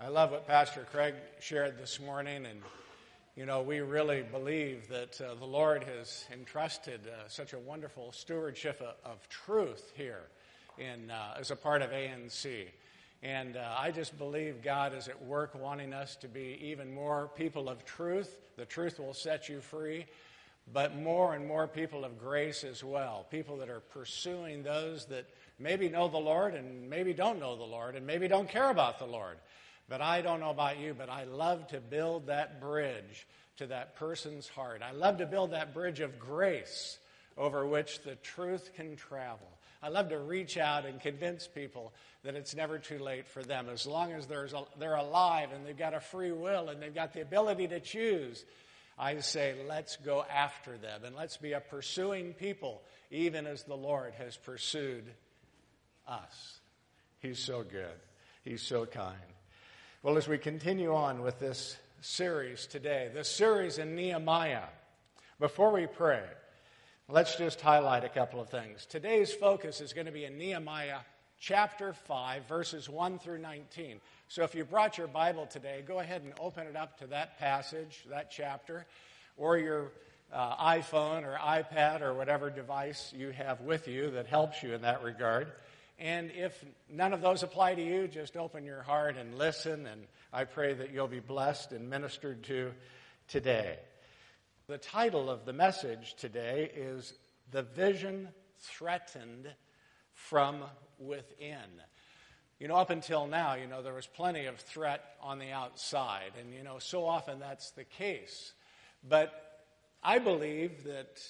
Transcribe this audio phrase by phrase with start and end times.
[0.00, 2.60] I love what Pastor Craig shared this morning, and
[3.36, 8.10] you know, we really believe that uh, the Lord has entrusted uh, such a wonderful
[8.10, 10.24] stewardship of, of truth here
[10.76, 12.66] in, uh, as a part of ANC.
[13.22, 17.30] And uh, I just believe God is at work wanting us to be even more
[17.36, 18.36] people of truth.
[18.56, 20.06] The truth will set you free,
[20.72, 23.26] but more and more people of grace as well.
[23.30, 25.26] People that are pursuing those that
[25.60, 28.98] maybe know the Lord and maybe don't know the Lord and maybe don't care about
[28.98, 29.36] the Lord.
[29.88, 33.26] But I don't know about you, but I love to build that bridge
[33.58, 34.82] to that person's heart.
[34.82, 36.98] I love to build that bridge of grace
[37.36, 39.48] over which the truth can travel.
[39.82, 41.92] I love to reach out and convince people
[42.22, 43.68] that it's never too late for them.
[43.68, 47.12] As long as a, they're alive and they've got a free will and they've got
[47.12, 48.44] the ability to choose,
[48.96, 53.76] I say, let's go after them and let's be a pursuing people, even as the
[53.76, 55.04] Lord has pursued
[56.06, 56.60] us.
[57.20, 57.98] He's so good.
[58.44, 59.16] He's so kind.
[60.04, 64.64] Well, as we continue on with this series today, this series in Nehemiah,
[65.38, 66.24] before we pray,
[67.08, 68.84] let's just highlight a couple of things.
[68.84, 70.98] Today's focus is going to be in Nehemiah
[71.38, 74.00] chapter 5, verses 1 through 19.
[74.26, 77.38] So if you brought your Bible today, go ahead and open it up to that
[77.38, 78.86] passage, that chapter,
[79.36, 79.92] or your
[80.32, 84.82] uh, iPhone or iPad or whatever device you have with you that helps you in
[84.82, 85.52] that regard.
[86.02, 90.02] And if none of those apply to you, just open your heart and listen, and
[90.32, 92.72] I pray that you'll be blessed and ministered to
[93.28, 93.78] today.
[94.66, 97.14] The title of the message today is
[97.52, 99.46] The Vision Threatened
[100.12, 100.64] from
[100.98, 101.70] Within.
[102.58, 106.32] You know, up until now, you know, there was plenty of threat on the outside,
[106.40, 108.54] and, you know, so often that's the case.
[109.08, 109.32] But
[110.02, 111.22] I believe that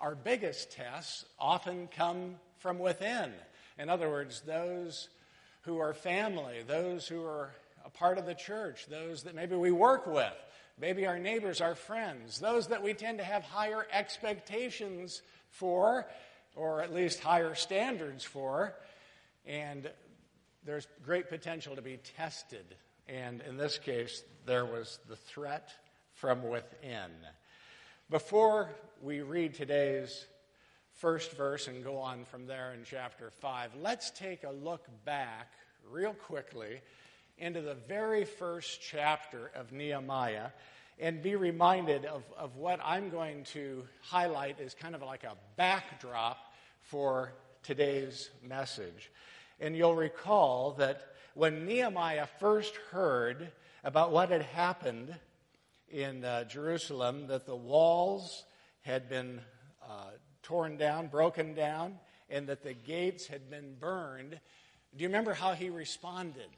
[0.00, 3.32] our biggest tests often come from within.
[3.78, 5.08] In other words, those
[5.62, 7.50] who are family, those who are
[7.84, 10.32] a part of the church, those that maybe we work with,
[10.78, 16.06] maybe our neighbors, our friends, those that we tend to have higher expectations for,
[16.56, 18.74] or at least higher standards for,
[19.46, 19.90] and
[20.64, 22.64] there's great potential to be tested.
[23.08, 25.70] And in this case, there was the threat
[26.14, 27.10] from within.
[28.08, 28.70] Before
[29.02, 30.26] we read today's
[30.94, 35.52] first verse and go on from there in chapter 5, let's take a look back
[35.90, 36.80] real quickly
[37.38, 40.50] into the very first chapter of Nehemiah
[40.98, 45.34] and be reminded of, of what I'm going to highlight as kind of like a
[45.56, 47.32] backdrop for
[47.62, 49.10] today's message.
[49.58, 53.50] And you'll recall that when Nehemiah first heard
[53.82, 55.14] about what had happened
[55.90, 58.44] in uh, Jerusalem, that the walls
[58.82, 59.40] had been
[59.82, 60.10] uh,
[60.44, 61.98] torn down, broken down,
[62.30, 64.38] and that the gates had been burned,
[64.96, 66.48] do you remember how he responded?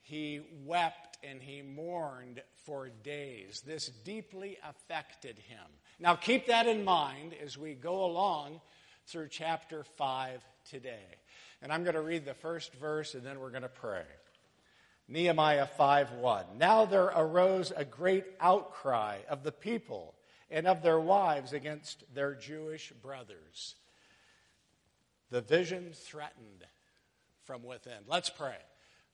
[0.00, 3.62] He wept and he mourned for days.
[3.64, 5.66] This deeply affected him.
[6.00, 8.60] Now, keep that in mind as we go along
[9.06, 11.04] through chapter 5 today.
[11.60, 14.04] And I'm going to read the first verse and then we're going to pray.
[15.08, 20.14] Nehemiah 5:1 Now there arose a great outcry of the people
[20.52, 23.74] and of their wives against their Jewish brothers.
[25.30, 26.64] The vision threatened
[27.44, 27.98] from within.
[28.06, 28.58] Let's pray.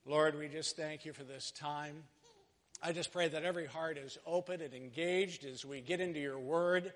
[0.05, 2.03] Lord, we just thank you for this time.
[2.83, 6.39] I just pray that every heart is open and engaged as we get into your
[6.41, 6.93] word,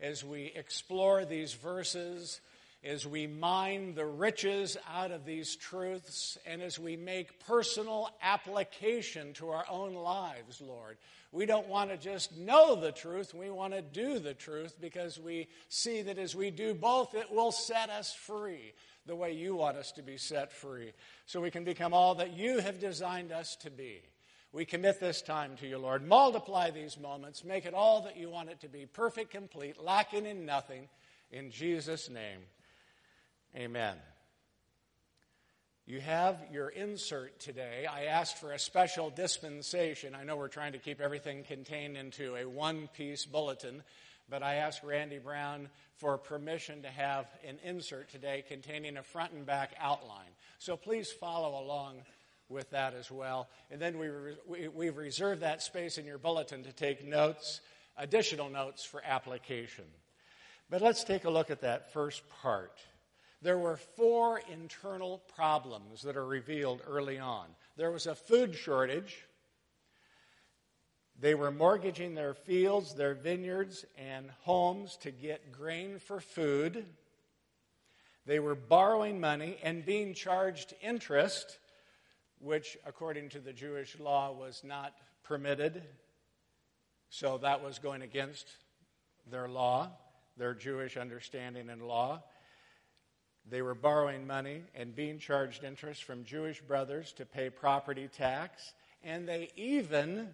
[0.00, 2.40] as we explore these verses,
[2.84, 9.32] as we mine the riches out of these truths, and as we make personal application
[9.34, 10.98] to our own lives, Lord.
[11.32, 15.18] We don't want to just know the truth, we want to do the truth because
[15.18, 18.74] we see that as we do both, it will set us free
[19.06, 20.92] the way you want us to be set free,
[21.26, 24.02] so we can become all that you have designed us to be.
[24.52, 26.06] We commit this time to you, Lord.
[26.06, 30.26] Multiply these moments, make it all that you want it to be perfect, complete, lacking
[30.26, 30.88] in nothing.
[31.30, 32.40] In Jesus' name,
[33.56, 33.96] amen.
[35.84, 37.86] You have your insert today.
[37.92, 40.14] I asked for a special dispensation.
[40.14, 43.82] I know we're trying to keep everything contained into a one piece bulletin,
[44.30, 49.32] but I asked Randy Brown for permission to have an insert today containing a front
[49.32, 50.30] and back outline.
[50.60, 51.96] So please follow along
[52.48, 53.48] with that as well.
[53.68, 54.08] And then we,
[54.46, 57.60] we, we've reserved that space in your bulletin to take notes,
[57.96, 59.86] additional notes for application.
[60.70, 62.78] But let's take a look at that first part
[63.42, 67.46] there were four internal problems that are revealed early on.
[67.76, 69.26] There was a food shortage.
[71.20, 76.86] They were mortgaging their fields, their vineyards, and homes to get grain for food.
[78.24, 81.58] They were borrowing money and being charged interest
[82.42, 85.82] which, according to the Jewish law, was not permitted.
[87.08, 88.48] So that was going against
[89.30, 89.90] their law,
[90.36, 92.24] their Jewish understanding and law.
[93.48, 98.72] They were borrowing money and being charged interest from Jewish brothers to pay property tax.
[99.02, 100.28] And they even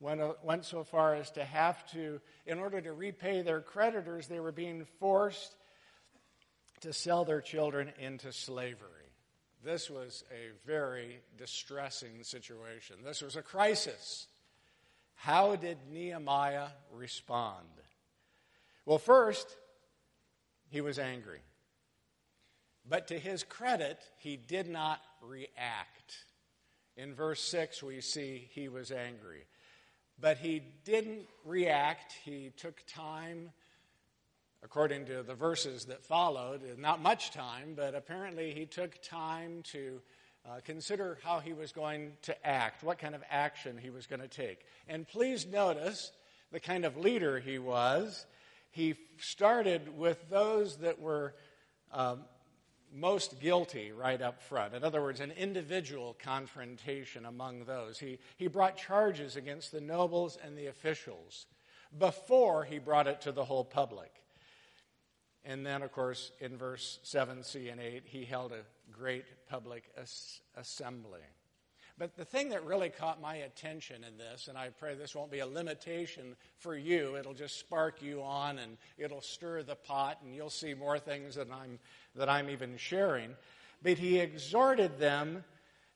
[0.00, 4.28] went, uh, went so far as to have to, in order to repay their creditors,
[4.28, 5.56] they were being forced
[6.80, 8.88] to sell their children into slavery.
[9.64, 12.96] This was a very distressing situation.
[13.04, 14.28] This was a crisis.
[15.14, 17.66] How did Nehemiah respond?
[18.86, 19.56] Well, first,
[20.70, 21.40] he was angry.
[22.88, 26.24] But to his credit, he did not react.
[26.96, 29.46] In verse 6, we see he was angry.
[30.20, 32.12] But he didn't react.
[32.24, 33.50] He took time,
[34.64, 40.00] according to the verses that followed, not much time, but apparently he took time to
[40.48, 44.20] uh, consider how he was going to act, what kind of action he was going
[44.20, 44.64] to take.
[44.88, 46.10] And please notice
[46.50, 48.26] the kind of leader he was.
[48.70, 51.34] He started with those that were
[51.92, 52.24] um,
[52.92, 54.74] most guilty right up front.
[54.74, 57.98] In other words, an individual confrontation among those.
[57.98, 61.46] He, he brought charges against the nobles and the officials
[61.98, 64.12] before he brought it to the whole public.
[65.44, 70.40] And then, of course, in verse 7c and 8, he held a great public as-
[70.56, 71.20] assembly.
[71.98, 75.32] But the thing that really caught my attention in this, and I pray this won't
[75.32, 80.18] be a limitation for you, it'll just spark you on and it'll stir the pot,
[80.22, 81.80] and you'll see more things that I'm,
[82.14, 83.34] that I'm even sharing.
[83.82, 85.42] But he exhorted them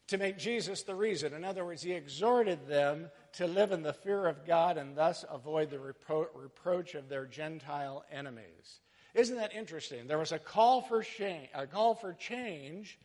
[0.08, 1.34] to make Jesus the reason.
[1.34, 5.24] In other words, he exhorted them to live in the fear of God and thus
[5.30, 8.80] avoid the repro- reproach of their Gentile enemies.
[9.14, 10.08] Isn't that interesting?
[10.08, 12.98] There was a call for, shame, a call for change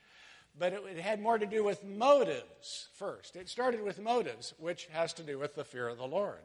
[0.59, 3.35] but it, it had more to do with motives first.
[3.35, 6.39] It started with motives, which has to do with the fear of the Lord.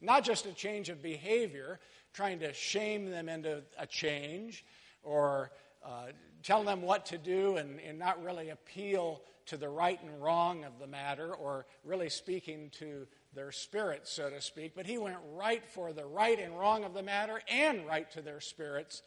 [0.00, 1.80] Not just a change of behavior,
[2.12, 4.64] trying to shame them into a change
[5.02, 5.50] or
[5.84, 6.06] uh,
[6.42, 10.64] tell them what to do and, and not really appeal to the right and wrong
[10.64, 14.72] of the matter or really speaking to their spirits, so to speak.
[14.74, 18.22] But he went right for the right and wrong of the matter and right to
[18.22, 19.02] their spirits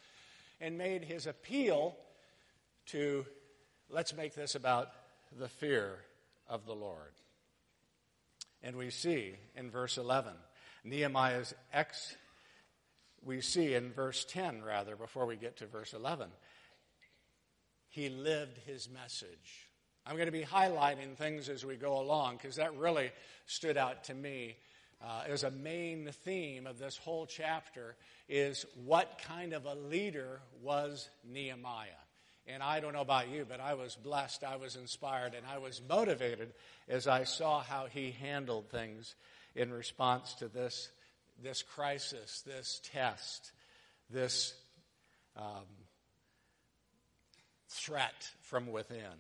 [0.62, 1.98] and made his appeal
[2.88, 3.26] to
[3.90, 4.90] let's make this about
[5.38, 6.00] the fear
[6.48, 7.14] of the Lord.
[8.62, 10.34] And we see in verse 11,
[10.84, 12.16] Nehemiah's ex,
[13.24, 16.30] we see in verse 10, rather, before we get to verse 11,
[17.90, 19.68] he lived his message.
[20.06, 23.12] I'm going to be highlighting things as we go along because that really
[23.46, 24.58] stood out to me
[25.02, 27.96] uh, as a main theme of this whole chapter
[28.28, 31.88] is what kind of a leader was Nehemiah.
[32.52, 35.60] And I don't know about you, but I was blessed, I was inspired, and I
[35.60, 36.54] was motivated
[36.88, 39.16] as I saw how he handled things
[39.56, 40.90] in response to this,
[41.44, 43.52] this crisis, this test,
[44.10, 44.56] this
[45.38, 45.66] um,
[47.68, 49.20] threat from within.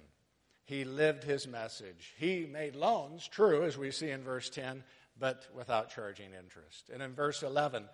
[0.65, 2.13] He lived his message.
[2.17, 4.83] He made loans, true, as we see in verse 10,
[5.19, 6.89] but without charging interest.
[6.93, 7.85] And in verse 11,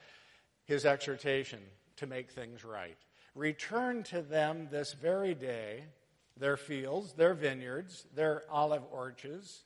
[0.66, 1.60] his exhortation
[1.98, 2.98] to make things right.
[3.36, 5.84] Return to them this very day
[6.38, 9.64] their fields, their vineyards, their olive orchards,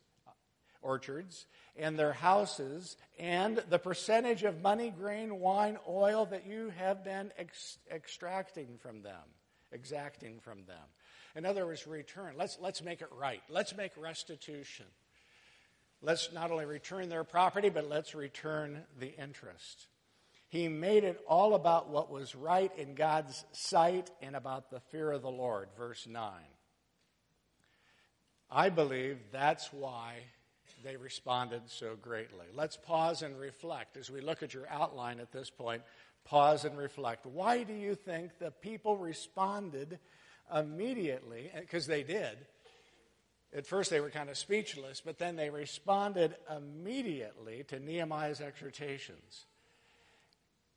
[0.81, 1.45] orchards,
[1.75, 7.31] and their houses, and the percentage of money, grain, wine, oil that you have been
[7.37, 9.21] ex- extracting from them,
[9.71, 10.77] exacting from them.
[11.35, 12.35] In other words, return.
[12.37, 13.41] Let's, let's make it right.
[13.49, 14.85] Let's make restitution.
[16.01, 19.87] Let's not only return their property, but let's return the interest.
[20.49, 25.11] He made it all about what was right in God's sight and about the fear
[25.11, 25.69] of the Lord.
[25.77, 26.31] Verse 9.
[28.51, 30.15] I believe that's why
[30.83, 32.47] they responded so greatly.
[32.55, 35.83] Let's pause and reflect as we look at your outline at this point.
[36.25, 37.27] Pause and reflect.
[37.27, 39.99] Why do you think the people responded
[40.53, 41.51] immediately?
[41.53, 42.37] Eh, because they did.
[43.53, 49.45] At first, they were kind of speechless, but then they responded immediately to Nehemiah's exhortations.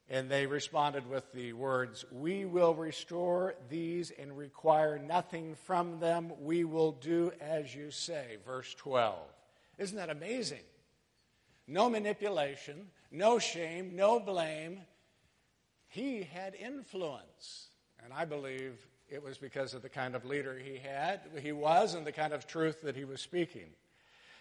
[0.08, 6.32] And they responded with the words, We will restore these and require nothing from them.
[6.40, 8.36] We will do as you say.
[8.44, 9.16] Verse 12.
[9.78, 10.64] Isn't that amazing?
[11.66, 14.80] No manipulation, no shame, no blame.
[15.88, 17.68] He had influence.
[18.04, 18.74] And I believe
[19.08, 22.32] it was because of the kind of leader he had, he was, and the kind
[22.32, 23.66] of truth that he was speaking.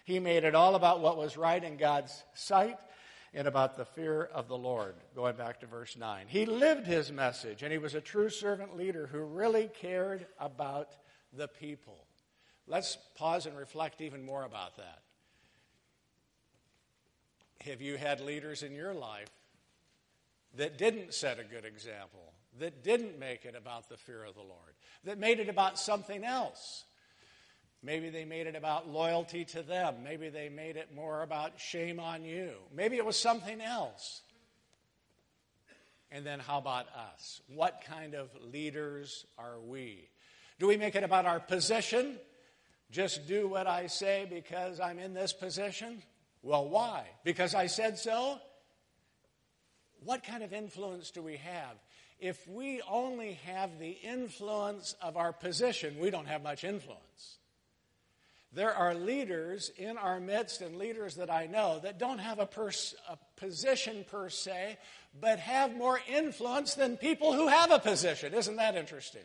[0.04, 2.78] He made it all about what was right in God's sight
[3.34, 6.26] and about the fear of the Lord, going back to verse 9.
[6.28, 10.90] He lived his message, and he was a true servant leader who really cared about
[11.32, 12.06] the people.
[12.66, 14.98] Let's pause and reflect even more about that.
[17.64, 19.30] Have you had leaders in your life
[20.56, 24.40] that didn't set a good example, that didn't make it about the fear of the
[24.40, 24.74] Lord,
[25.04, 26.84] that made it about something else?
[27.82, 29.96] Maybe they made it about loyalty to them.
[30.04, 32.52] Maybe they made it more about shame on you.
[32.74, 34.22] Maybe it was something else.
[36.12, 37.40] And then how about us?
[37.48, 40.08] What kind of leaders are we?
[40.60, 42.18] Do we make it about our position?
[42.92, 46.02] Just do what I say because I'm in this position?
[46.42, 47.06] Well, why?
[47.24, 48.38] Because I said so?
[50.04, 51.76] What kind of influence do we have?
[52.20, 57.38] If we only have the influence of our position, we don't have much influence.
[58.54, 62.46] There are leaders in our midst and leaders that I know that don't have a,
[62.46, 64.76] pers- a, position per se,
[65.18, 68.34] but have more influence than people who have a position.
[68.34, 69.22] Isn't that interesting?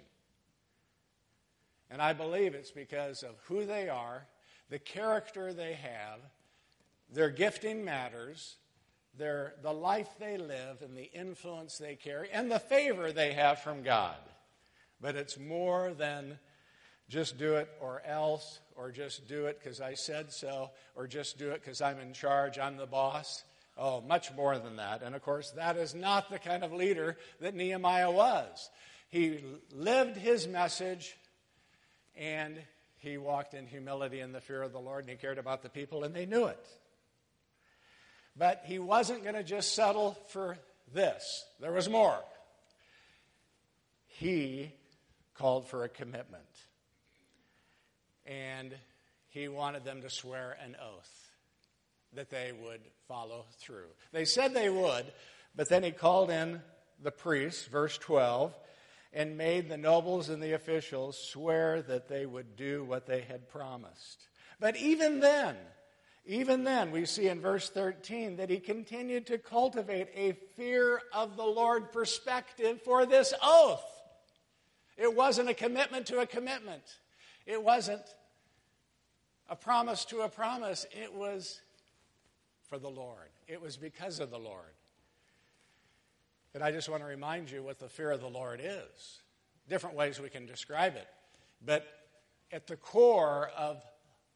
[1.92, 4.26] And I believe it's because of who they are,
[4.70, 6.20] the character they have,
[7.12, 8.56] their gifting matters,
[9.18, 13.60] their, the life they live, and the influence they carry, and the favor they have
[13.60, 14.18] from God.
[15.02, 16.40] But it's more than
[17.10, 21.38] just do it or else, or just do it because I said so, or just
[21.38, 23.44] do it because I'm in charge, I'm the boss.
[23.78, 25.04] Oh, much more than that.
[25.04, 28.70] And of course, that is not the kind of leader that Nehemiah was.
[29.10, 29.40] He
[29.72, 31.16] lived his message
[32.16, 32.58] and
[32.98, 35.70] he walked in humility and the fear of the Lord and he cared about the
[35.70, 36.68] people and they knew it.
[38.36, 40.58] But he wasn't going to just settle for
[40.94, 42.20] this, there was more.
[44.08, 44.72] He
[45.36, 46.44] called for a commitment
[48.28, 48.76] and
[49.30, 51.32] he wanted them to swear an oath
[52.14, 53.88] that they would follow through.
[54.12, 55.06] They said they would,
[55.56, 56.62] but then he called in
[57.02, 58.56] the priests, verse 12,
[59.14, 63.50] and made the nobles and the officials swear that they would do what they had
[63.50, 64.28] promised.
[64.60, 65.56] But even then,
[66.26, 71.38] even then, we see in verse 13 that he continued to cultivate a fear of
[71.38, 73.86] the Lord perspective for this oath.
[74.98, 76.84] It wasn't a commitment to a commitment.
[77.46, 78.02] It wasn't
[79.50, 80.86] a promise to a promise.
[80.92, 81.62] It was
[82.70, 84.74] for the Lord, it was because of the Lord.
[86.54, 89.22] And I just want to remind you what the fear of the Lord is.
[89.70, 91.08] Different ways we can describe it.
[91.64, 91.86] But
[92.52, 93.84] at the core of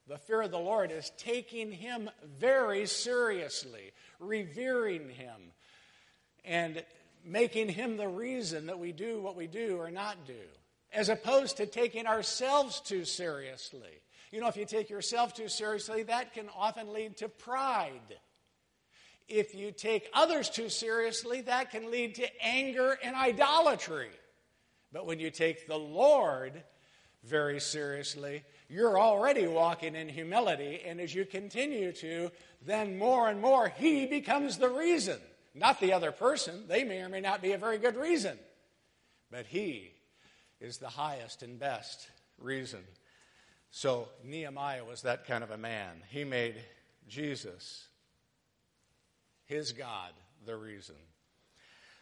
[0.07, 5.53] the fear of the Lord is taking Him very seriously, revering Him,
[6.45, 6.83] and
[7.25, 10.33] making Him the reason that we do what we do or not do,
[10.93, 14.01] as opposed to taking ourselves too seriously
[14.31, 18.17] you know, if you take yourself too seriously, that can often lead to pride.
[19.27, 24.09] If you take others too seriously, that can lead to anger and idolatry.
[24.93, 26.63] But when you take the Lord
[27.23, 30.81] very seriously, you're already walking in humility.
[30.85, 32.31] And as you continue to,
[32.65, 35.19] then more and more, He becomes the reason.
[35.53, 36.63] Not the other person.
[36.67, 38.37] They may or may not be a very good reason.
[39.29, 39.91] But He
[40.61, 42.81] is the highest and best reason.
[43.71, 46.03] So Nehemiah was that kind of a man.
[46.09, 46.55] He made
[47.07, 47.87] Jesus,
[49.45, 50.11] his God,
[50.45, 50.95] the reason.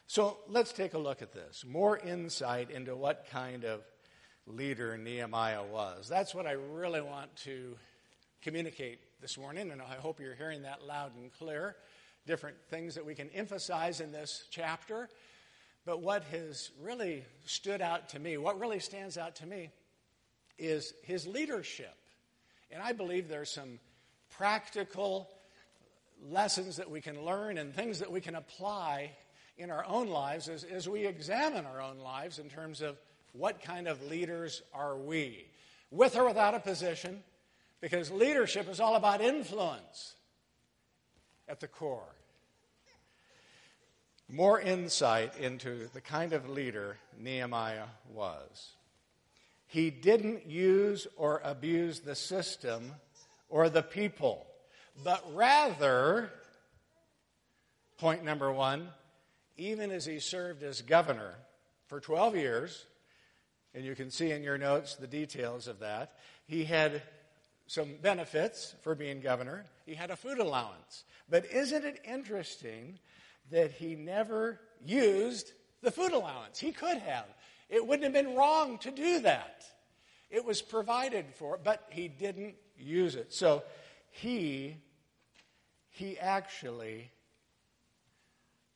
[0.07, 1.63] So let's take a look at this.
[1.67, 3.81] More insight into what kind of
[4.47, 6.09] leader Nehemiah was.
[6.09, 7.77] That's what I really want to
[8.41, 11.75] communicate this morning, and I hope you're hearing that loud and clear.
[12.25, 15.07] Different things that we can emphasize in this chapter.
[15.85, 19.69] But what has really stood out to me, what really stands out to me,
[20.59, 21.95] is his leadership.
[22.71, 23.79] And I believe there's some
[24.37, 25.29] practical
[26.29, 29.11] lessons that we can learn and things that we can apply
[29.57, 32.97] in our own lives as, as we examine our own lives in terms of
[33.33, 35.45] what kind of leaders are we,
[35.91, 37.21] with or without a position,
[37.81, 40.15] because leadership is all about influence
[41.47, 42.15] at the core.
[44.29, 48.73] More insight into the kind of leader Nehemiah was.
[49.69, 52.95] He didn't use or abuse the system
[53.49, 54.47] or the people,
[55.03, 56.31] but rather,
[57.99, 58.89] point number one,
[59.57, 61.35] even as he served as governor
[61.85, 62.85] for 12 years,
[63.75, 66.13] and you can see in your notes the details of that,
[66.47, 67.03] he had
[67.67, 69.65] some benefits for being governor.
[69.85, 71.03] He had a food allowance.
[71.29, 72.97] But isn't it interesting
[73.51, 75.51] that he never used
[75.83, 76.57] the food allowance?
[76.57, 77.25] He could have.
[77.69, 79.63] It wouldn't have been wrong to do that.
[80.29, 83.33] It was provided for, but he didn't use it.
[83.33, 83.63] So
[84.11, 84.77] he
[85.89, 87.11] he actually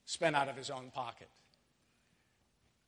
[0.06, 1.30] spent out of his own pocket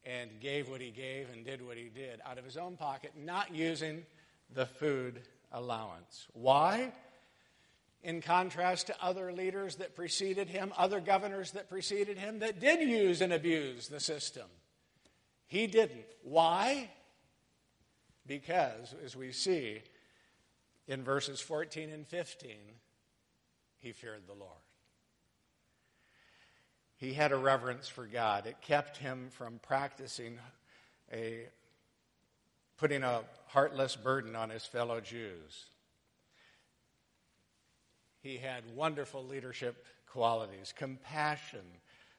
[0.03, 3.13] and gave what he gave and did what he did out of his own pocket,
[3.15, 4.05] not using
[4.53, 5.21] the food
[5.51, 6.27] allowance.
[6.33, 6.91] Why?
[8.03, 12.87] In contrast to other leaders that preceded him, other governors that preceded him that did
[12.87, 14.47] use and abuse the system.
[15.55, 16.03] He didn't.
[16.21, 16.89] Why?
[18.27, 19.81] Because, as we see
[20.85, 22.51] in verses 14 and 15,
[23.77, 24.51] he feared the Lord.
[26.97, 28.47] He had a reverence for God.
[28.47, 30.39] It kept him from practicing
[31.09, 31.45] a
[32.75, 35.67] putting a heartless burden on his fellow Jews.
[38.19, 41.63] He had wonderful leadership qualities, compassion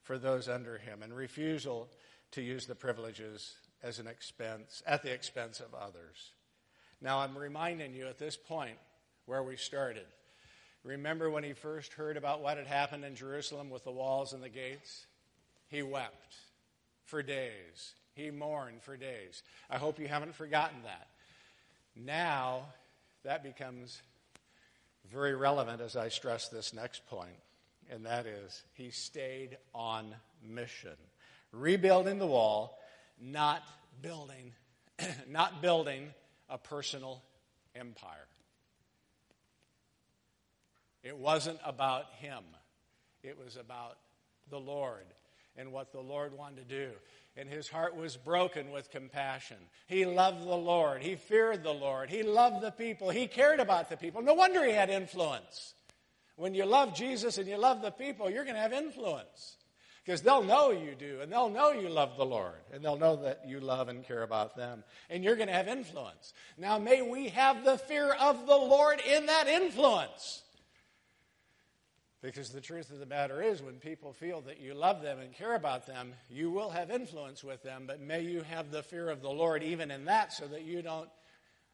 [0.01, 1.91] for those under him, and refusal
[2.33, 6.33] to use the privileges as an expense at the expense of others.
[7.01, 8.77] Now I'm reminding you at this point
[9.27, 10.07] where we started.
[10.83, 14.43] Remember when he first heard about what had happened in Jerusalem with the walls and
[14.43, 15.07] the gates?
[15.69, 16.37] He wept
[17.05, 17.95] for days.
[18.15, 19.43] He mourned for days.
[19.69, 21.09] I hope you haven't forgotten that.
[21.97, 22.63] Now,
[23.25, 24.01] that becomes
[25.11, 27.39] very relevant as I stress this next point,
[27.91, 30.97] and that is he stayed on mission.
[31.57, 32.79] Rebuilding the wall,
[33.21, 33.63] not
[34.03, 34.53] building,
[35.29, 36.09] not building
[36.49, 37.23] a personal
[37.75, 38.29] empire.
[41.03, 42.43] It wasn't about him.
[43.23, 43.97] It was about
[44.51, 45.07] the Lord
[45.57, 46.91] and what the Lord wanted to do
[47.37, 49.59] and his heart was broken with compassion.
[49.87, 51.03] He loved the Lord.
[51.03, 52.09] He feared the Lord.
[52.09, 53.11] He loved the people.
[53.11, 54.23] He cared about the people.
[54.23, 55.75] No wonder he had influence.
[56.37, 59.57] When you love Jesus and you love the people, you're going to have influence.
[60.07, 63.17] Because they'll know you do, and they'll know you love the Lord, and they'll know
[63.17, 66.33] that you love and care about them, and you're going to have influence.
[66.57, 70.45] Now, may we have the fear of the Lord in that influence.
[72.23, 75.33] Because the truth of the matter is, when people feel that you love them and
[75.35, 79.11] care about them, you will have influence with them, but may you have the fear
[79.11, 81.11] of the Lord even in that so that you don't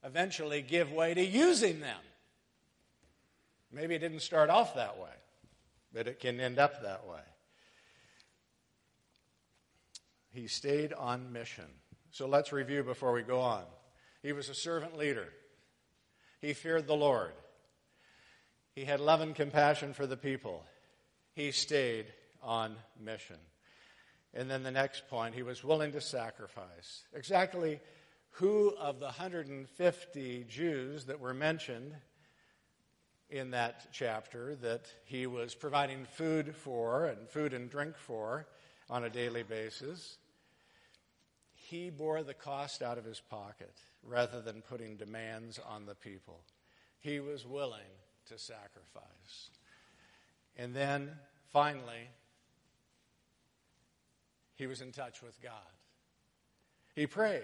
[0.05, 2.01] eventually give way to using them.
[3.71, 5.13] Maybe it didn't start off that way,
[5.93, 7.21] but it can end up that way.
[10.33, 11.67] He stayed on mission.
[12.11, 13.65] So let's review before we go on.
[14.23, 15.29] He was a servant leader,
[16.41, 17.33] he feared the Lord.
[18.75, 20.65] He had love and compassion for the people.
[21.35, 22.07] He stayed
[22.43, 23.37] on mission.
[24.33, 27.03] And then the next point, he was willing to sacrifice.
[27.13, 27.81] Exactly
[28.33, 31.95] who of the 150 Jews that were mentioned
[33.29, 38.47] in that chapter that he was providing food for and food and drink for
[38.89, 40.19] on a daily basis,
[41.73, 46.43] he bore the cost out of his pocket rather than putting demands on the people.
[47.01, 47.81] He was willing
[48.27, 49.49] to sacrifice.
[50.59, 51.13] And then
[51.51, 52.11] finally,
[54.55, 55.73] he was in touch with God.
[56.95, 57.41] He prayed.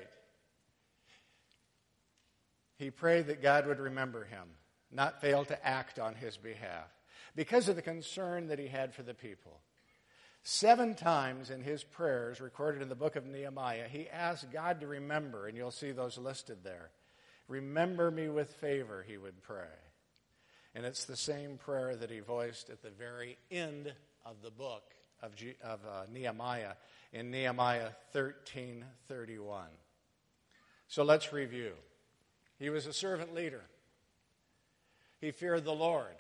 [2.77, 4.49] He prayed that God would remember him,
[4.93, 6.91] not fail to act on his behalf,
[7.35, 9.61] because of the concern that he had for the people.
[10.43, 14.87] Seven times in his prayers, recorded in the book of Nehemiah, he asked God to
[14.87, 16.91] remember, and you'll see those listed there.
[17.49, 19.65] Remember me with favor, he would pray.
[20.75, 23.93] And it's the same prayer that he voiced at the very end
[24.25, 24.85] of the book
[25.23, 26.75] of, G- of uh, Nehemiah
[27.13, 28.85] in Nehemiah 13:31.
[30.89, 31.73] So let's review.
[32.59, 33.65] He was a servant leader.
[35.21, 36.17] He feared the Lord.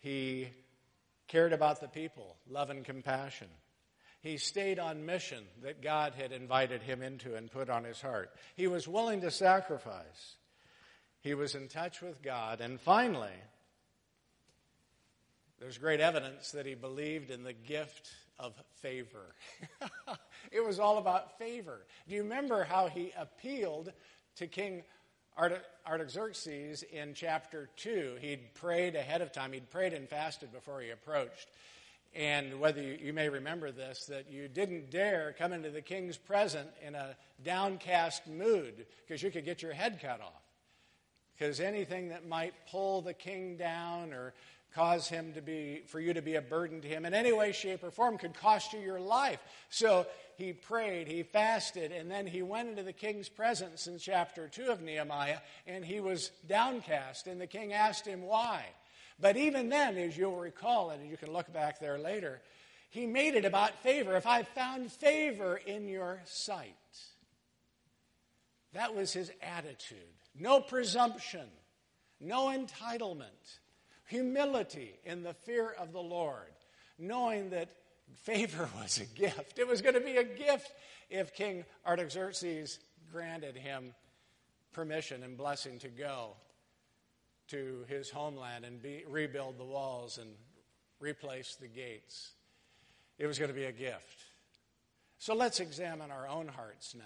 [0.00, 0.48] He
[1.28, 3.48] cared about the people, love and compassion.
[4.20, 8.30] He stayed on mission that God had invited him into and put on his heart.
[8.56, 10.36] He was willing to sacrifice.
[11.20, 12.60] He was in touch with God.
[12.60, 13.30] And finally,
[15.60, 19.34] there's great evidence that he believed in the gift of favor.
[20.52, 21.86] it was all about favor.
[22.08, 23.92] Do you remember how he appealed
[24.36, 24.84] to King
[25.38, 28.16] Artaxerxes in chapter 2?
[28.20, 31.48] He'd prayed ahead of time, he'd prayed and fasted before he approached.
[32.14, 36.16] And whether you, you, may remember this, that you didn't dare come into the king's
[36.16, 40.42] presence in a downcast mood because you could get your head cut off
[41.38, 44.34] because anything that might pull the king down or
[44.74, 47.52] cause him to be for you to be a burden to him in any way
[47.52, 49.40] shape or form could cost you your life.
[49.70, 54.48] So he prayed he fasted and then he went into the king's presence in chapter
[54.48, 58.64] 2 of nehemiah and he was downcast and the king asked him why.
[59.20, 62.40] But even then as you'll recall and you can look back there later
[62.90, 64.16] he made it about favor.
[64.16, 66.74] If i found favor in your sight
[68.74, 69.98] that was his attitude.
[70.38, 71.48] No presumption,
[72.20, 73.58] no entitlement,
[74.08, 76.52] humility in the fear of the Lord,
[76.98, 77.68] knowing that
[78.22, 79.58] favor was a gift.
[79.58, 80.72] It was going to be a gift
[81.10, 82.80] if King Artaxerxes
[83.12, 83.94] granted him
[84.72, 86.32] permission and blessing to go
[87.48, 90.30] to his homeland and be, rebuild the walls and
[91.00, 92.32] replace the gates.
[93.18, 94.24] It was going to be a gift.
[95.18, 97.04] So let's examine our own hearts now.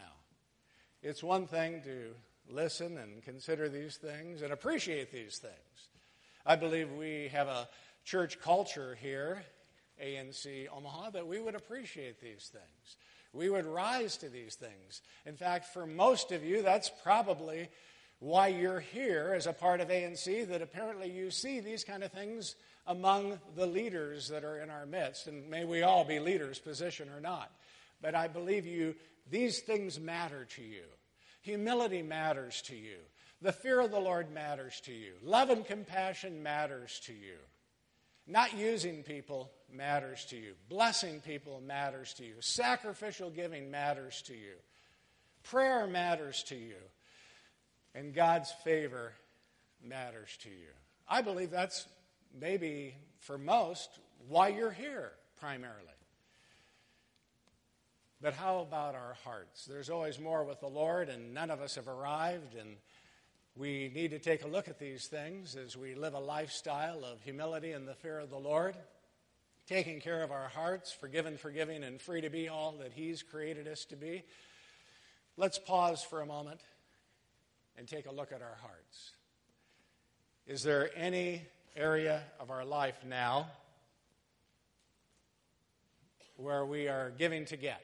[1.02, 2.10] It's one thing to
[2.48, 5.88] listen and consider these things and appreciate these things.
[6.44, 7.68] I believe we have a
[8.04, 9.44] church culture here,
[10.02, 12.96] ANC Omaha, that we would appreciate these things.
[13.32, 15.02] We would rise to these things.
[15.24, 17.68] In fact, for most of you, that's probably
[18.18, 22.12] why you're here as a part of ANC, that apparently you see these kind of
[22.12, 25.28] things among the leaders that are in our midst.
[25.28, 27.52] And may we all be leaders, position or not.
[28.00, 28.96] But I believe you,
[29.30, 30.84] these things matter to you.
[31.42, 32.98] Humility matters to you.
[33.42, 35.14] The fear of the Lord matters to you.
[35.24, 37.36] Love and compassion matters to you.
[38.24, 40.52] Not using people matters to you.
[40.68, 42.34] Blessing people matters to you.
[42.38, 44.54] Sacrificial giving matters to you.
[45.42, 46.76] Prayer matters to you.
[47.96, 49.12] And God's favor
[49.84, 50.70] matters to you.
[51.08, 51.88] I believe that's
[52.40, 53.88] maybe for most
[54.28, 55.78] why you're here primarily.
[58.20, 59.64] But how about our hearts?
[59.64, 62.76] There's always more with the Lord, and none of us have arrived, and
[63.56, 67.22] we need to take a look at these things as we live a lifestyle of
[67.22, 68.74] humility and the fear of the Lord,
[69.66, 73.68] taking care of our hearts, forgiven, forgiving, and free to be all that He's created
[73.68, 74.22] us to be.
[75.36, 76.60] Let's pause for a moment
[77.76, 79.12] and take a look at our hearts.
[80.46, 81.42] Is there any
[81.76, 83.48] area of our life now
[86.36, 87.82] where we are giving to get?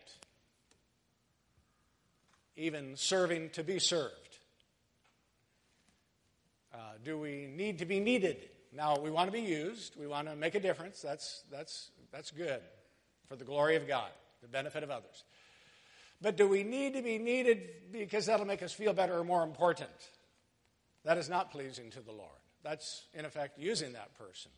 [2.58, 4.27] even serving to be served?
[6.78, 8.50] Uh, do we need to be needed?
[8.72, 9.96] Now, we want to be used.
[9.98, 11.02] We want to make a difference.
[11.02, 12.60] That's, that's, that's good
[13.26, 14.10] for the glory of God,
[14.42, 15.24] the benefit of others.
[16.22, 19.42] But do we need to be needed because that'll make us feel better or more
[19.42, 19.90] important?
[21.04, 22.30] That is not pleasing to the Lord.
[22.62, 24.52] That's, in effect, using that person.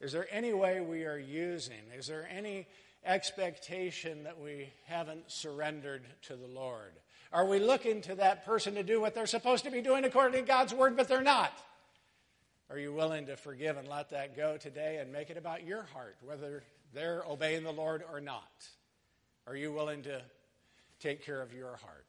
[0.00, 1.90] Is there any way we are using?
[1.94, 2.66] Is there any
[3.04, 6.92] expectation that we haven't surrendered to the Lord?
[7.32, 10.40] Are we looking to that person to do what they're supposed to be doing according
[10.40, 11.52] to God's word, but they're not?
[12.70, 15.84] Are you willing to forgive and let that go today and make it about your
[15.92, 16.62] heart, whether
[16.92, 18.66] they're obeying the Lord or not?
[19.46, 20.20] Are you willing to
[20.98, 22.06] take care of your heart?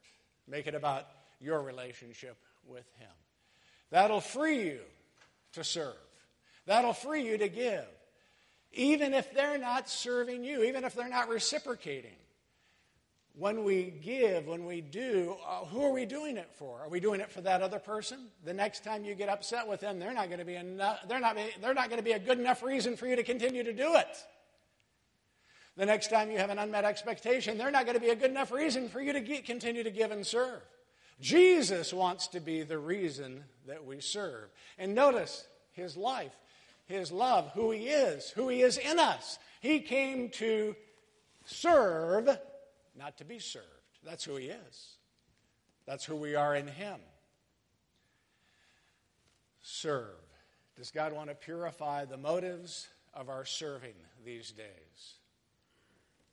[0.47, 1.07] Make it about
[1.39, 3.09] your relationship with Him.
[3.91, 4.79] That'll free you
[5.53, 5.95] to serve,
[6.65, 7.85] that'll free you to give,
[8.73, 12.15] even if they're not serving you, even if they're not reciprocating
[13.37, 16.81] when we give, when we do, uh, who are we doing it for?
[16.81, 18.29] Are we doing it for that other person?
[18.43, 21.19] The next time you get upset with them, they're not going to be enough, they're
[21.19, 23.73] not, they're not going to be a good enough reason for you to continue to
[23.73, 24.07] do it.
[25.75, 28.31] The next time you have an unmet expectation, they're not going to be a good
[28.31, 30.61] enough reason for you to get, continue to give and serve.
[31.21, 34.49] Jesus wants to be the reason that we serve.
[34.79, 36.33] And notice his life,
[36.87, 39.37] his love, who he is, who he is in us.
[39.61, 40.75] He came to
[41.45, 42.39] serve
[42.97, 43.65] not to be served.
[44.03, 44.97] That's who He is,
[45.85, 46.99] that's who we are in Him.
[49.61, 50.15] Serve.
[50.77, 55.17] Does God want to purify the motives of our serving these days?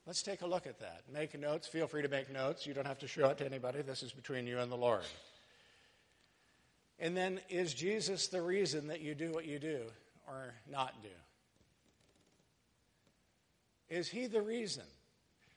[0.07, 1.03] Let's take a look at that.
[1.11, 1.67] Make notes.
[1.67, 2.67] Feel free to make notes.
[2.67, 3.81] You don't have to show it to anybody.
[3.81, 5.01] This is between you and the Lord.
[6.99, 9.81] And then, is Jesus the reason that you do what you do
[10.29, 11.09] or not do?
[13.89, 14.85] Is he the reason?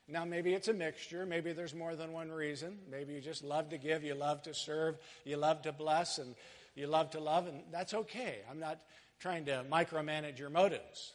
[0.08, 1.26] Now, maybe it's a mixture.
[1.26, 2.78] Maybe there's more than one reason.
[2.90, 6.34] Maybe you just love to give, you love to serve, you love to bless, and
[6.76, 8.38] you love to love, and that's okay.
[8.50, 8.80] I'm not
[9.20, 11.14] trying to micromanage your motives.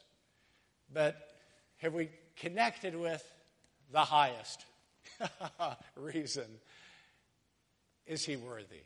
[0.93, 1.17] But
[1.79, 3.25] have we connected with
[3.93, 4.67] the highest
[5.97, 6.47] reason?
[8.07, 8.83] Is he worthy?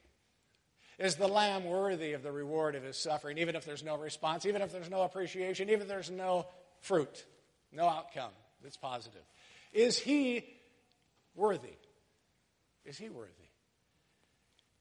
[0.99, 4.47] Is the lamb worthy of the reward of his suffering, even if there's no response,
[4.47, 6.47] even if there's no appreciation, even if there's no
[6.81, 7.25] fruit,
[7.73, 8.31] no outcome
[8.63, 9.23] that's positive?
[9.77, 10.43] Is he
[11.35, 11.77] worthy?
[12.87, 13.33] Is he worthy?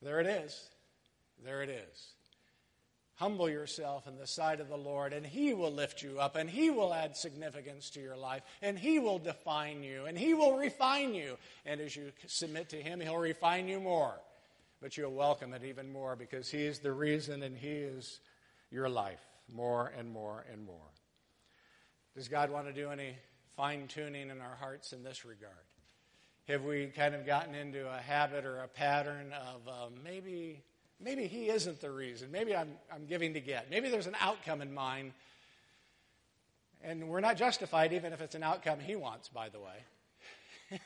[0.01, 0.69] There it is.
[1.43, 2.13] There it is.
[3.15, 6.49] Humble yourself in the sight of the Lord, and He will lift you up, and
[6.49, 10.57] He will add significance to your life, and He will define you, and He will
[10.57, 11.37] refine you.
[11.65, 14.15] And as you submit to Him, He'll refine you more.
[14.81, 18.19] But you'll welcome it even more because He is the reason, and He is
[18.71, 19.21] your life
[19.53, 20.91] more and more and more.
[22.15, 23.15] Does God want to do any
[23.55, 25.53] fine tuning in our hearts in this regard?
[26.47, 30.61] Have we kind of gotten into a habit or a pattern of uh, maybe,
[30.99, 32.31] maybe he isn't the reason?
[32.31, 33.69] Maybe I'm, I'm giving to get.
[33.71, 35.13] Maybe there's an outcome in mind.
[36.83, 40.79] And we're not justified even if it's an outcome he wants, by the way.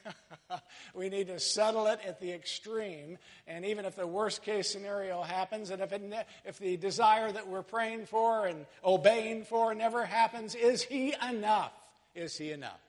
[0.94, 3.18] we need to settle it at the extreme.
[3.48, 7.32] And even if the worst case scenario happens, and if, it ne- if the desire
[7.32, 11.74] that we're praying for and obeying for never happens, is He enough?
[12.16, 12.82] Is He enough?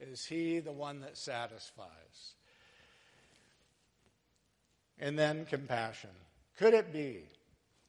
[0.00, 2.34] Is He the one that satisfies?
[4.98, 6.10] And then compassion.
[6.58, 7.24] Could it be?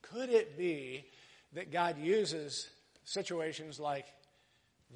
[0.02, 1.06] Could it be
[1.54, 2.70] that God uses
[3.04, 4.06] situations like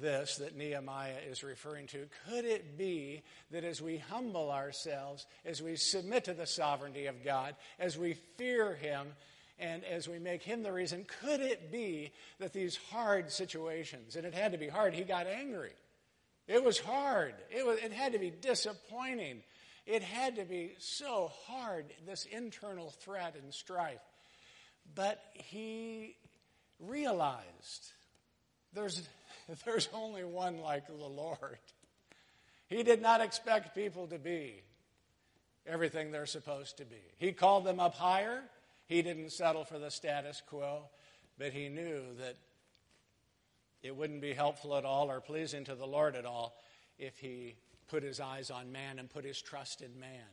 [0.00, 2.06] this that Nehemiah is referring to?
[2.28, 7.24] Could it be that as we humble ourselves, as we submit to the sovereignty of
[7.24, 9.08] God, as we fear Him,
[9.58, 14.26] and as we make Him the reason, could it be that these hard situations, and
[14.26, 15.72] it had to be hard, He got angry.
[16.46, 17.34] It was hard.
[17.50, 19.42] It, was, it had to be disappointing.
[19.86, 24.00] It had to be so hard, this internal threat and strife.
[24.94, 26.16] But he
[26.80, 27.92] realized
[28.74, 29.08] there's,
[29.64, 31.58] there's only one like the Lord.
[32.66, 34.62] He did not expect people to be
[35.66, 37.00] everything they're supposed to be.
[37.18, 38.42] He called them up higher.
[38.86, 40.88] He didn't settle for the status quo,
[41.38, 42.36] but he knew that
[43.82, 46.56] it wouldn't be helpful at all or pleasing to the Lord at all
[46.98, 47.56] if he
[47.88, 50.24] put his eyes on man and put his trust in man.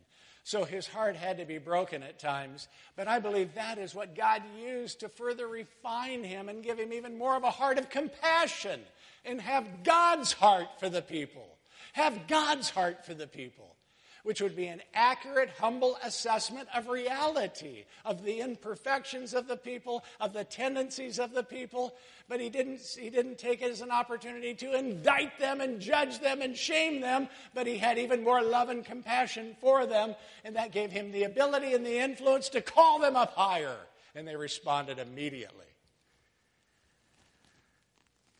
[0.43, 2.67] So his heart had to be broken at times.
[2.95, 6.93] But I believe that is what God used to further refine him and give him
[6.93, 8.79] even more of a heart of compassion
[9.23, 11.47] and have God's heart for the people.
[11.93, 13.75] Have God's heart for the people
[14.23, 20.03] which would be an accurate, humble assessment of reality, of the imperfections of the people,
[20.19, 21.95] of the tendencies of the people.
[22.29, 26.19] But he didn't, he didn't take it as an opportunity to indict them and judge
[26.19, 30.55] them and shame them, but he had even more love and compassion for them, and
[30.55, 33.77] that gave him the ability and the influence to call them up higher.
[34.13, 35.65] And they responded immediately.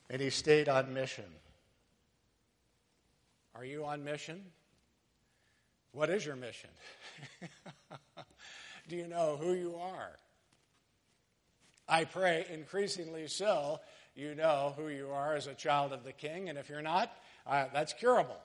[0.09, 1.23] And he stayed on mission.
[3.55, 4.43] Are you on mission?
[5.91, 6.69] What is your mission?
[8.87, 10.11] Do you know who you are?
[11.87, 13.79] I pray increasingly so
[14.15, 17.11] you know who you are as a child of the king, and if you're not,
[17.45, 18.37] uh, that's curable.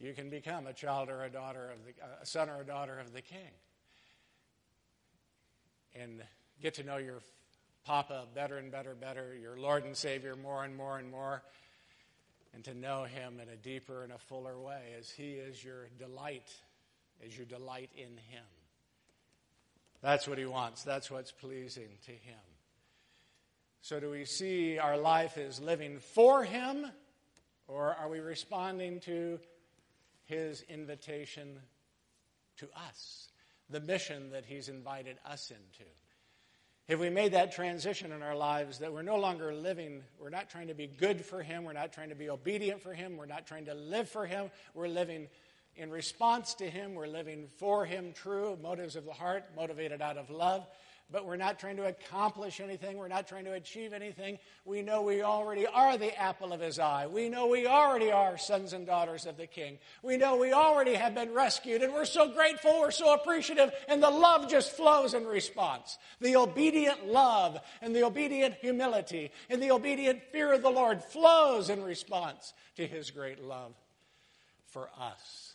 [0.00, 1.92] You can become a child or a daughter of the,
[2.22, 3.50] a son or a daughter of the king.
[5.94, 6.22] And
[6.62, 7.20] get to know your
[7.84, 11.42] Papa better and better, better, your Lord and Savior more and more and more
[12.54, 15.88] and to know Him in a deeper and a fuller way as He is your
[15.98, 16.50] delight,
[17.24, 18.44] as your delight in Him.
[20.00, 20.82] That's what He wants.
[20.82, 22.38] That's what's pleasing to Him.
[23.80, 26.86] So, do we see our life as living for Him,
[27.66, 29.38] or are we responding to
[30.24, 31.58] His invitation
[32.58, 33.28] to us,
[33.70, 35.88] the mission that He's invited us into?
[36.88, 40.48] Have we made that transition in our lives that we're no longer living, we're not
[40.48, 43.26] trying to be good for Him, we're not trying to be obedient for Him, we're
[43.26, 45.28] not trying to live for Him, we're living
[45.76, 50.16] in response to Him, we're living for Him, true, motives of the heart, motivated out
[50.16, 50.66] of love,
[51.10, 52.98] but we're not trying to accomplish anything.
[52.98, 54.38] We're not trying to achieve anything.
[54.64, 57.06] We know we already are the apple of his eye.
[57.06, 59.78] We know we already are sons and daughters of the king.
[60.02, 64.02] We know we already have been rescued, and we're so grateful, we're so appreciative, and
[64.02, 65.96] the love just flows in response.
[66.20, 71.70] The obedient love and the obedient humility and the obedient fear of the Lord flows
[71.70, 73.72] in response to his great love
[74.66, 75.54] for us.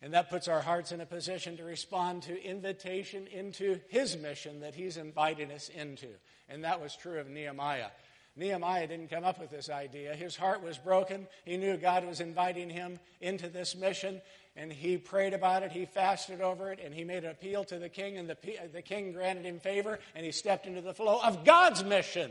[0.00, 4.60] And that puts our hearts in a position to respond to invitation into his mission
[4.60, 6.08] that he's inviting us into.
[6.48, 7.88] And that was true of Nehemiah.
[8.36, 10.14] Nehemiah didn't come up with this idea.
[10.14, 11.26] His heart was broken.
[11.44, 14.22] He knew God was inviting him into this mission,
[14.54, 15.72] and he prayed about it.
[15.72, 18.36] He fasted over it, and he made an appeal to the king, and the,
[18.72, 22.30] the king granted him favor, and he stepped into the flow of God's mission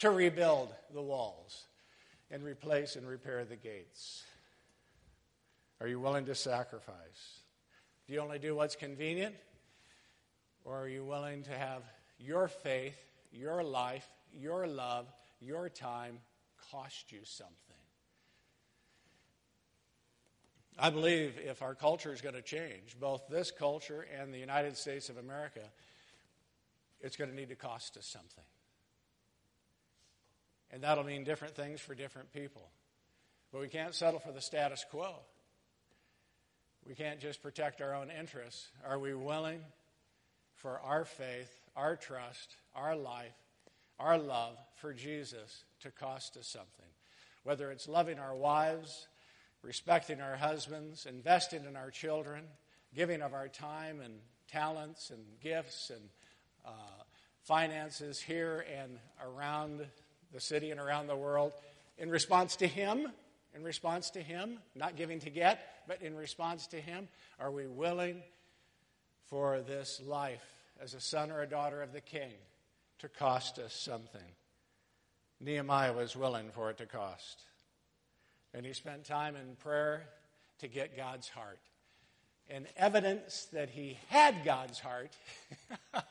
[0.00, 1.64] to rebuild the walls
[2.30, 4.24] and replace and repair the gates.
[5.80, 7.40] Are you willing to sacrifice?
[8.06, 9.34] Do you only do what's convenient?
[10.64, 11.82] Or are you willing to have
[12.18, 12.96] your faith,
[13.32, 15.06] your life, your love,
[15.40, 16.20] your time
[16.70, 17.54] cost you something?
[20.78, 24.76] I believe if our culture is going to change, both this culture and the United
[24.76, 25.60] States of America,
[27.00, 28.44] it's going to need to cost us something.
[30.72, 32.70] And that'll mean different things for different people.
[33.52, 35.14] But we can't settle for the status quo.
[36.86, 38.68] We can't just protect our own interests.
[38.86, 39.60] Are we willing
[40.54, 43.32] for our faith, our trust, our life,
[43.98, 46.84] our love for Jesus to cost us something?
[47.42, 49.08] Whether it's loving our wives,
[49.62, 52.44] respecting our husbands, investing in our children,
[52.94, 54.14] giving of our time and
[54.46, 56.02] talents and gifts and
[56.66, 57.02] uh,
[57.44, 59.86] finances here and around
[60.32, 61.52] the city and around the world
[61.96, 63.08] in response to Him
[63.54, 64.58] in response to Him?
[64.74, 67.08] Not giving to get, but in response to Him?
[67.38, 68.22] Are we willing
[69.26, 70.44] for this life
[70.80, 72.32] as a son or a daughter of the King
[72.98, 74.20] to cost us something?
[75.40, 77.42] Nehemiah was willing for it to cost.
[78.52, 80.06] And he spent time in prayer
[80.60, 81.58] to get God's heart.
[82.48, 85.16] And evidence that he had God's heart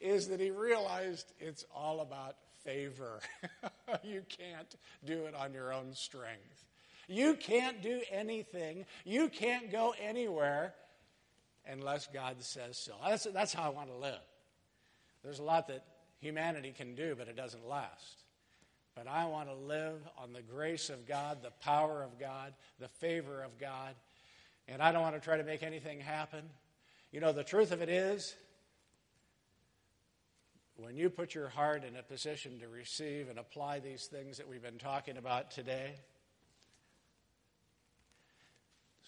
[0.00, 3.20] is that he realized it's all about favor.
[4.02, 6.64] you can't do it on your own strength.
[7.10, 8.86] You can't do anything.
[9.04, 10.74] You can't go anywhere
[11.66, 12.92] unless God says so.
[13.04, 14.20] That's, that's how I want to live.
[15.24, 15.84] There's a lot that
[16.20, 18.22] humanity can do, but it doesn't last.
[18.94, 22.86] But I want to live on the grace of God, the power of God, the
[22.86, 23.96] favor of God.
[24.68, 26.44] And I don't want to try to make anything happen.
[27.10, 28.36] You know, the truth of it is,
[30.76, 34.48] when you put your heart in a position to receive and apply these things that
[34.48, 35.94] we've been talking about today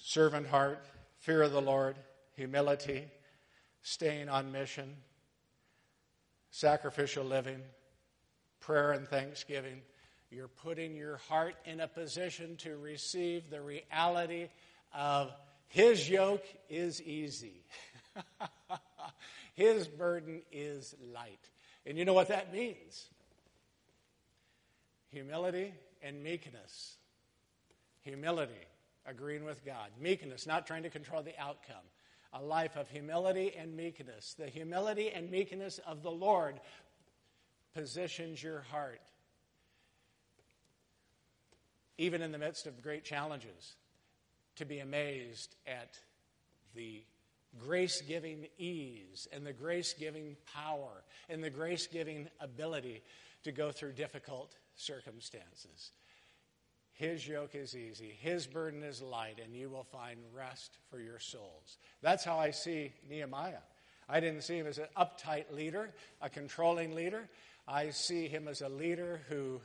[0.02, 0.84] servant heart,
[1.18, 1.96] fear of the Lord,
[2.34, 3.04] humility,
[3.82, 4.96] staying on mission,
[6.50, 7.60] sacrificial living,
[8.58, 9.80] prayer and thanksgiving.
[10.30, 14.48] You're putting your heart in a position to receive the reality
[14.92, 15.32] of
[15.68, 17.62] His yoke is easy,
[19.54, 21.48] His burden is light.
[21.86, 23.08] And you know what that means?
[25.10, 26.96] Humility and meekness.
[28.02, 28.52] Humility,
[29.06, 29.90] agreeing with God.
[30.00, 31.84] Meekness, not trying to control the outcome.
[32.32, 34.34] A life of humility and meekness.
[34.38, 36.60] The humility and meekness of the Lord
[37.74, 39.00] positions your heart,
[41.98, 43.74] even in the midst of great challenges,
[44.56, 45.98] to be amazed at
[46.74, 47.02] the
[47.58, 53.02] grace giving ease and the grace giving power and the grace giving ability
[53.44, 55.90] to go through difficult circumstances.
[56.92, 61.18] His yoke is easy, His burden is light, and you will find rest for your
[61.18, 61.78] souls.
[62.02, 63.62] That's how I see Nehemiah.
[64.09, 67.28] I didn't see him as an uptight leader, a controlling leader.
[67.66, 69.61] I see him as a leader who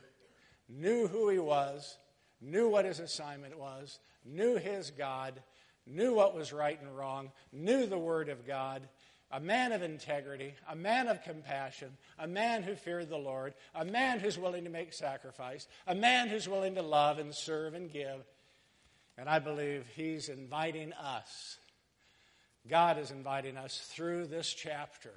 [0.68, 1.98] knew who he was,
[2.40, 5.42] knew what his assignment was, knew his God,
[5.86, 8.88] knew what was right and wrong, knew the Word of God,
[9.30, 13.84] a man of integrity, a man of compassion, a man who feared the Lord, a
[13.84, 17.92] man who's willing to make sacrifice, a man who's willing to love and serve and
[17.92, 18.24] give.
[19.18, 21.58] And I believe he's inviting us,
[22.68, 25.12] God is inviting us through this chapter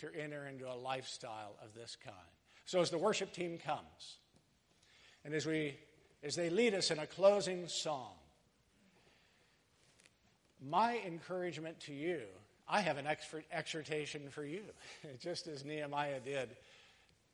[0.00, 2.16] to enter into a lifestyle of this kind.
[2.66, 4.18] So as the worship team comes,
[5.24, 5.78] and as we
[6.22, 8.14] as they lead us in a closing song,
[10.60, 12.22] my encouragement to you,
[12.68, 13.06] I have an
[13.52, 14.62] exhortation for you,
[15.20, 16.50] just as Nehemiah did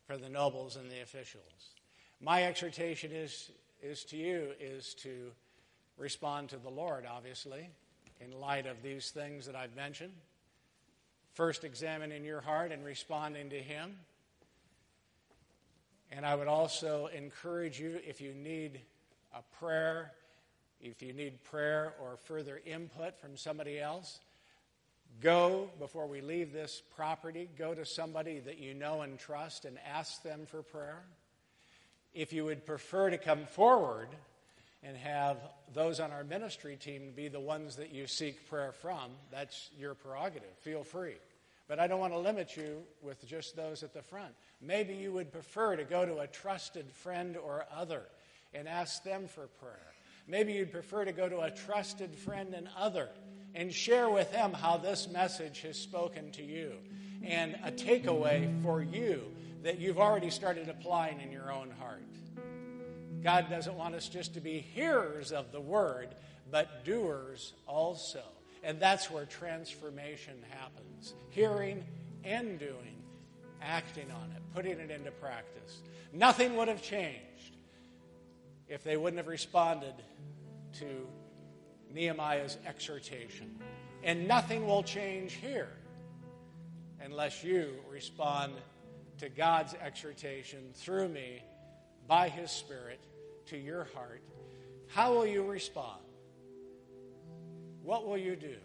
[0.07, 1.73] for the nobles and the officials.
[2.21, 3.51] My exhortation is,
[3.83, 5.31] is to you is to
[5.99, 7.69] respond to the Lord, obviously,
[8.21, 10.13] in light of these things that I've mentioned.
[11.33, 13.97] First, examining your heart and responding to Him.
[16.13, 18.81] And I would also encourage you if you need
[19.35, 20.13] a prayer
[20.85, 24.21] if you need prayer or further input from somebody else,
[25.21, 29.79] go before we leave this property, go to somebody that you know and trust and
[29.87, 31.03] ask them for prayer.
[32.15, 34.09] If you would prefer to come forward
[34.83, 35.39] and have
[35.73, 39.95] those on our ministry team be the ones that you seek prayer from, that's your
[39.95, 40.57] prerogative.
[40.61, 41.15] Feel free.
[41.67, 44.35] But I don't want to limit you with just those at the front.
[44.61, 48.03] Maybe you would prefer to go to a trusted friend or other
[48.53, 49.95] and ask them for prayer.
[50.29, 53.09] Maybe you'd prefer to go to a trusted friend and other
[53.55, 56.73] and share with them how this message has spoken to you
[57.25, 59.23] and a takeaway for you
[59.63, 62.03] that you've already started applying in your own heart.
[63.23, 66.15] God doesn't want us just to be hearers of the word,
[66.51, 68.23] but doers also.
[68.63, 71.85] And that's where transformation happens hearing
[72.23, 73.03] and doing,
[73.63, 75.83] acting on it, putting it into practice.
[76.13, 77.57] Nothing would have changed
[78.69, 79.95] if they wouldn't have responded
[80.75, 81.07] to
[81.95, 83.59] Nehemiah's exhortation.
[84.03, 85.71] And nothing will change here
[87.03, 88.53] unless you respond
[89.19, 91.43] to God's exhortation through me
[92.07, 93.01] by His Spirit
[93.47, 94.23] to your heart.
[94.89, 96.01] How will you respond?
[97.83, 98.57] What will you do?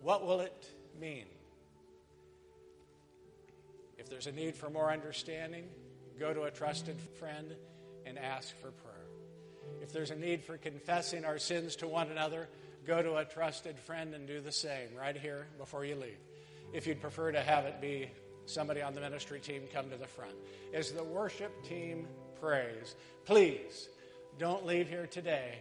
[0.00, 1.26] What will it mean?
[3.98, 5.64] If there's a need for more understanding,
[6.18, 7.54] go to a trusted friend
[8.04, 8.85] and ask for prayer.
[9.82, 12.48] If there's a need for confessing our sins to one another,
[12.86, 16.18] go to a trusted friend and do the same right here before you leave.
[16.72, 18.10] If you'd prefer to have it be
[18.46, 20.34] somebody on the ministry team come to the front.
[20.72, 22.06] As the worship team
[22.40, 22.94] prays,
[23.24, 23.88] please
[24.38, 25.58] don't leave here today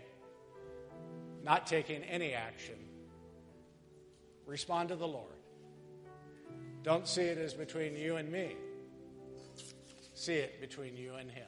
[1.43, 2.75] not taking any action.
[4.47, 5.31] Respond to the Lord.
[6.83, 8.55] Don't see it as between you and me.
[10.13, 11.47] See it between you and Him.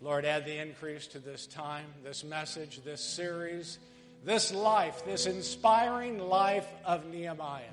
[0.00, 3.78] Lord, add the increase to this time, this message, this series,
[4.24, 7.64] this life, this inspiring life of Nehemiah.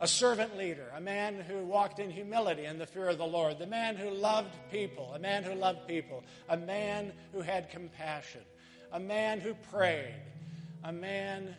[0.00, 3.58] A servant leader, a man who walked in humility and the fear of the Lord,
[3.58, 8.40] the man who loved people, a man who loved people, a man who had compassion,
[8.90, 10.14] a man who prayed,
[10.82, 11.54] a man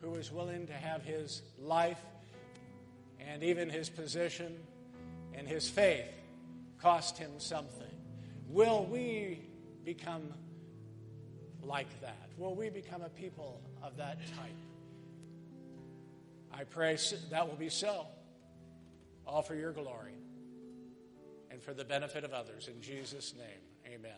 [0.00, 2.00] who was willing to have his life
[3.18, 4.56] and even his position
[5.34, 6.06] and his faith
[6.80, 7.91] cost him something.
[8.52, 9.40] Will we
[9.82, 10.22] become
[11.62, 12.28] like that?
[12.36, 14.52] Will we become a people of that type?
[16.52, 16.98] I pray
[17.30, 18.06] that will be so,
[19.26, 20.12] all for your glory
[21.50, 22.68] and for the benefit of others.
[22.68, 24.12] In Jesus' name, amen.